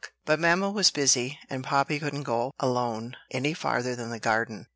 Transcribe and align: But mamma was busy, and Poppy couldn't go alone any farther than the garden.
But 0.25 0.39
mamma 0.39 0.71
was 0.71 0.89
busy, 0.89 1.37
and 1.47 1.63
Poppy 1.63 1.99
couldn't 1.99 2.23
go 2.23 2.53
alone 2.59 3.15
any 3.29 3.53
farther 3.53 3.95
than 3.95 4.09
the 4.09 4.17
garden. 4.17 4.65